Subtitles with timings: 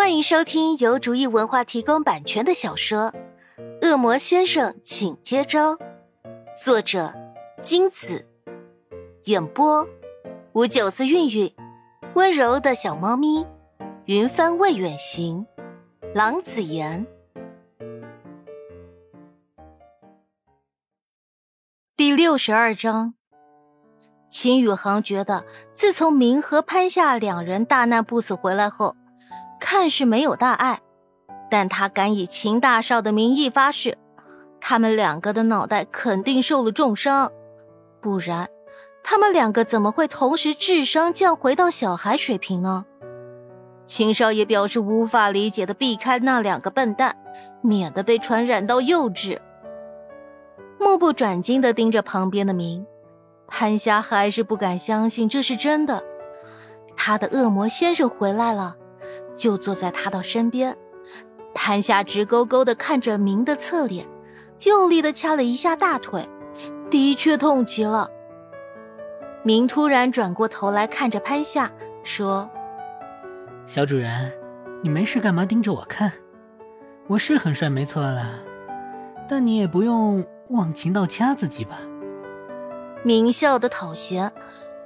[0.00, 3.12] 欢迎收听由竹意文化提供版权的小说
[3.86, 5.74] 《恶魔先生，请接招》，
[6.56, 7.12] 作者
[7.60, 8.26] 金子，
[9.24, 9.86] 演播
[10.54, 11.54] 吴九思、韵韵，
[12.14, 13.46] 温柔的小猫咪，
[14.06, 15.46] 云帆未远行，
[16.14, 17.06] 郎子言。
[21.94, 23.12] 第六十二章，
[24.30, 25.44] 秦宇航觉得，
[25.74, 28.96] 自从明和潘夏两人大难不死回来后。
[29.72, 30.80] 看是没有大碍，
[31.48, 33.96] 但他敢以秦大少的名义发誓，
[34.60, 37.30] 他们两个的脑袋肯定受了重伤，
[38.00, 38.48] 不然，
[39.04, 42.84] 他们两个怎么会同时智商降回到小孩水平呢？
[43.86, 47.16] 秦少爷表示无法理解的避开那两个笨蛋，
[47.62, 49.38] 免得被传染到幼稚。
[50.80, 52.84] 目不转睛的盯着旁边的明，
[53.46, 56.02] 潘霞还是不敢相信这是真的，
[56.96, 58.74] 他的恶魔先生回来了。
[59.40, 60.76] 就坐在他的身边，
[61.54, 64.06] 潘夏直勾勾的看着明的侧脸，
[64.64, 66.28] 用力的掐了一下大腿，
[66.90, 68.10] 的确痛极了。
[69.42, 71.72] 明突然转过头来看着潘夏，
[72.04, 72.50] 说
[73.64, 74.30] ：“小主人，
[74.82, 76.12] 你没事干嘛盯着我看？
[77.06, 78.40] 我是很帅，没错啦，
[79.26, 81.80] 但你也不用忘情到掐自己吧。”
[83.02, 84.30] 明笑的讨嫌，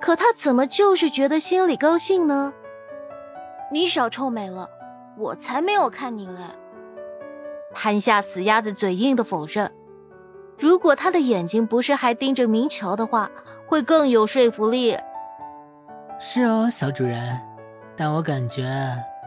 [0.00, 2.52] 可他怎么就是觉得心里高兴呢？
[3.72, 4.68] 你少臭美了，
[5.16, 6.42] 我才没有看你嘞！
[7.72, 9.72] 潘夏死鸭子嘴硬的否认。
[10.58, 13.30] 如果他的眼睛不是还盯着明桥的话，
[13.66, 14.98] 会更有说服力。
[16.18, 17.40] 是哦，小主人，
[17.96, 18.64] 但我感觉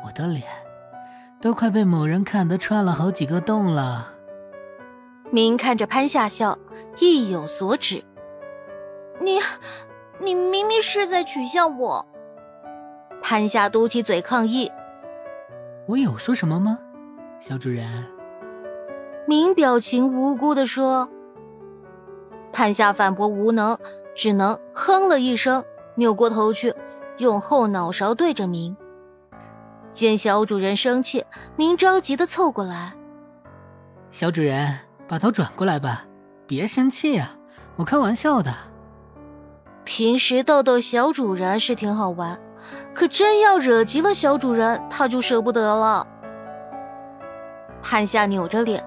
[0.06, 0.44] 我的脸
[1.42, 4.14] 都快被某人看得穿了好几个洞了。
[5.32, 6.58] 明看着潘夏笑，
[7.00, 8.04] 意有所指。
[9.20, 9.40] 你，
[10.20, 12.06] 你明明是在取笑我。
[13.26, 14.70] 潘夏嘟起嘴抗议
[15.88, 16.78] ：“我有说什么吗，
[17.40, 18.06] 小主人？”
[19.26, 21.10] 明表情无辜的说。
[22.52, 23.80] 潘夏反驳无能，
[24.14, 25.64] 只能哼了一声，
[25.96, 26.76] 扭过头去，
[27.18, 28.76] 用后脑勺对着明。
[29.94, 31.24] 见小主人生气，
[31.56, 32.94] 明着急的凑过来
[34.12, 36.06] ：“小主人，把头转过来吧，
[36.46, 37.38] 别生气呀，
[37.78, 38.54] 我开玩笑的。
[39.86, 42.38] 平时逗逗小主人是挺好玩。”
[42.94, 46.06] 可真要惹急了小主人，他就舍不得了。
[47.82, 48.84] 潘夏扭着脸，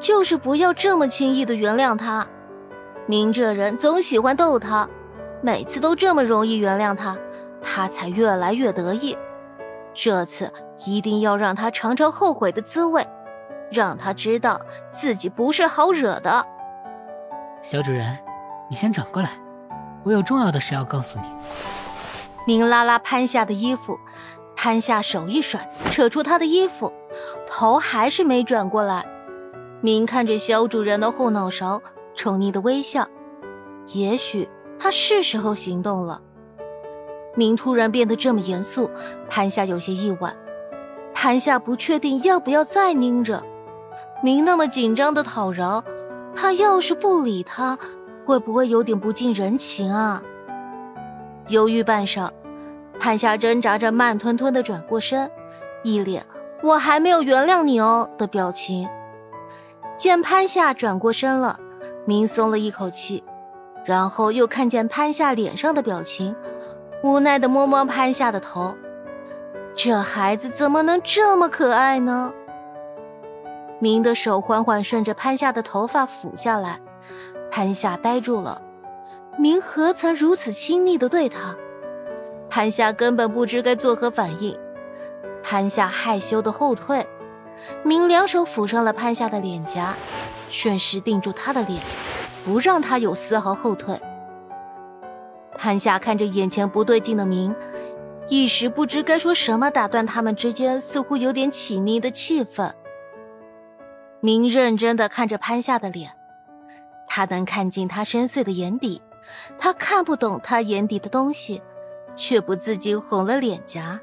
[0.00, 2.26] 就是不要这么轻易的原谅他。
[3.06, 4.88] 明这人总喜欢逗他，
[5.42, 7.16] 每次都这么容易原谅他，
[7.62, 9.16] 他才越来越得意。
[9.94, 10.52] 这次
[10.86, 13.06] 一定要让他尝尝后悔的滋味，
[13.70, 14.60] 让他知道
[14.90, 16.46] 自己不是好惹的。
[17.60, 18.16] 小主人，
[18.70, 19.30] 你先转过来，
[20.04, 21.26] 我有重要的事要告诉你。
[22.48, 24.00] 明拉拉潘夏的衣服，
[24.56, 26.90] 潘夏手一甩，扯出他的衣服，
[27.46, 29.04] 头还是没转过来。
[29.82, 31.82] 明看着小主人的后脑勺，
[32.14, 33.06] 宠溺的微笑。
[33.88, 34.48] 也许
[34.78, 36.22] 他是时候行动了。
[37.36, 38.90] 明突然变得这么严肃，
[39.28, 40.34] 潘夏有些意外。
[41.12, 43.44] 潘夏不确定要不要再拧着。
[44.22, 45.84] 明那么紧张的讨饶，
[46.34, 47.78] 他要是不理他，
[48.24, 50.22] 会不会有点不近人情啊？
[51.48, 52.30] 犹豫半晌。
[53.00, 55.30] 潘夏挣扎着，慢吞吞的转过身，
[55.82, 56.26] 一脸
[56.62, 58.88] “我还没有原谅你哦”的表情。
[59.96, 61.58] 见潘夏转过身了，
[62.04, 63.22] 明松了一口气，
[63.84, 66.34] 然后又看见潘夏脸上的表情，
[67.02, 68.74] 无奈的摸摸潘夏的头。
[69.74, 72.32] 这孩子怎么能这么可爱呢？
[73.78, 76.80] 明的手缓缓顺着潘夏的头发抚下来，
[77.48, 78.60] 潘夏呆住了。
[79.38, 81.54] 明何曾如此亲昵的对他？
[82.50, 84.58] 潘夏根本不知该作何反应，
[85.44, 87.06] 潘夏害羞的后退，
[87.84, 89.94] 明两手抚上了潘夏的脸颊，
[90.50, 91.80] 顺势定住他的脸，
[92.44, 94.00] 不让他有丝毫后退。
[95.56, 97.54] 潘夏看着眼前不对劲的明，
[98.28, 102.72] 一时不知该说什么打断他们之间似乎有点起腻的气氛。
[104.20, 106.10] 明认真的看着潘夏的脸，
[107.06, 109.00] 他能看进他深邃的眼底，
[109.58, 111.62] 他看不懂他眼底的东西。
[112.18, 114.00] 却不自禁红了脸颊。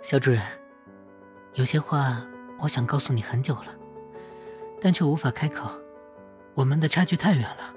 [0.00, 0.40] 小主人，
[1.54, 2.24] 有些话
[2.60, 3.74] 我想告诉你很久了，
[4.80, 5.68] 但却无法开口。
[6.54, 7.74] 我们的差距太远了，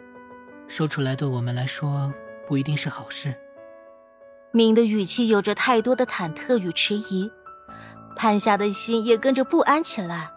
[0.67, 2.13] 说出来对我们来说
[2.47, 3.33] 不一定是好事。
[4.51, 7.31] 明的语气有着太多的忐忑与迟疑，
[8.15, 10.29] 潘夏的心也跟着不安起来。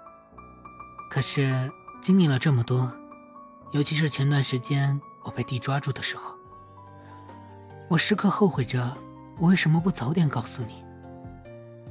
[1.10, 2.90] 可是经历了这么多，
[3.72, 6.34] 尤其是前段时间我被地抓住的时候。
[7.88, 8.96] 我时刻后悔着，
[9.38, 10.84] 我为什么不早点告诉你？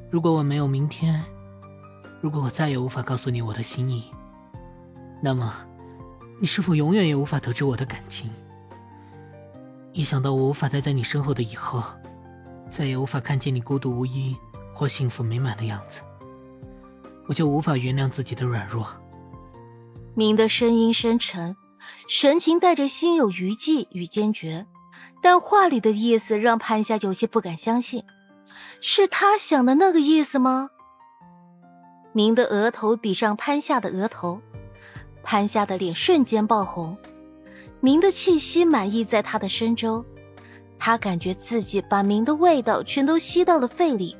[0.10, 1.24] 如果我没有明天，
[2.22, 4.12] 如果我再也无法告诉你我的心意，
[5.22, 5.54] 那么，
[6.40, 8.30] 你是否永远也无法得知我的感情？
[9.94, 11.84] 一想到我无法待在你身后的以后，
[12.70, 14.38] 再也无法看见你孤独无依
[14.72, 16.02] 或幸福美满的样子，
[17.28, 18.88] 我就无法原谅自己的软弱。
[20.14, 21.58] 明的声音深沉，
[22.08, 24.66] 神情带着心有余悸与坚决，
[25.22, 28.04] 但话里的意思让潘夏有些不敢相信，
[28.80, 30.70] 是他想的那个意思吗？
[32.14, 34.42] 明的额头抵上潘夏的额头，
[35.24, 36.98] 潘夏的脸瞬间爆红。
[37.80, 40.04] 明的气息满溢在他的身周，
[40.80, 44.18] 他感觉自己把明的味道全都吸到了肺里。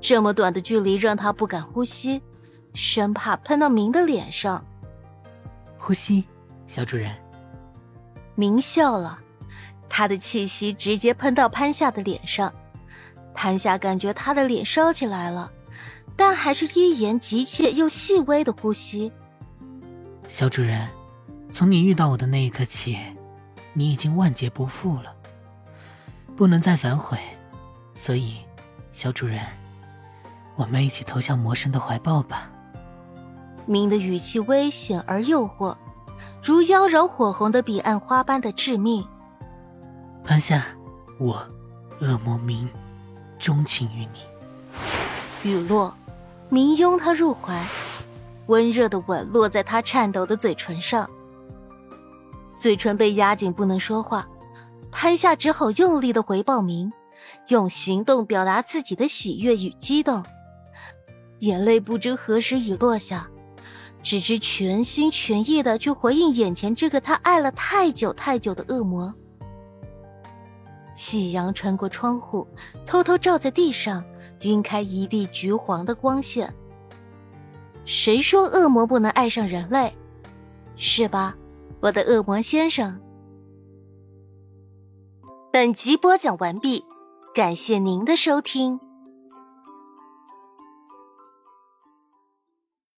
[0.00, 2.22] 这么短的距离让他不敢呼吸，
[2.72, 4.64] 生怕喷到明的脸上。
[5.76, 6.24] 呼吸，
[6.66, 7.10] 小主人。
[8.34, 9.18] 明笑了，
[9.88, 12.52] 他的气息直接喷到潘夏的脸上。
[13.34, 15.50] 潘夏感觉他的脸烧起来了。
[16.16, 19.10] 但还是一言急切又细微的呼吸。
[20.28, 20.88] 小主人，
[21.50, 22.96] 从你遇到我的那一刻起，
[23.72, 25.12] 你已经万劫不复了，
[26.36, 27.18] 不能再反悔。
[27.94, 28.36] 所以，
[28.92, 29.40] 小主人，
[30.54, 32.48] 我们一起投向魔神的怀抱吧。
[33.66, 35.76] 明的语气危险而诱惑，
[36.44, 39.02] 如妖娆火红的彼岸花般的致命。
[40.22, 40.62] 潘夏，
[41.18, 41.42] 我，
[42.00, 42.68] 恶魔明，
[43.38, 45.50] 钟情于你。
[45.50, 45.94] 雨落。
[46.50, 47.66] 明拥他入怀，
[48.46, 51.08] 温热的吻落在他颤抖的嘴唇上，
[52.58, 54.28] 嘴唇被压紧，不能说话。
[54.92, 56.92] 潘夏只好用力的回报明，
[57.48, 60.22] 用行动表达自己的喜悦与激动。
[61.38, 63.26] 眼泪不知何时已落下，
[64.04, 69.12] 只知全心全意的去回应眼前这个他爱了太久太久的恶魔。
[70.94, 72.46] 夕阳穿过窗户，
[72.86, 74.04] 偷偷照在地上。
[74.42, 76.52] 晕开一地橘黄的光线。
[77.86, 79.96] 谁说恶魔不能爱上人类？
[80.76, 81.34] 是吧，
[81.80, 83.00] 我的恶魔先生？
[85.50, 86.84] 本集播讲完毕，
[87.34, 88.78] 感谢您的收听。